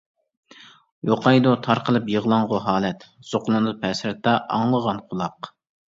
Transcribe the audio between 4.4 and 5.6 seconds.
ئاڭلىغان قۇلاق.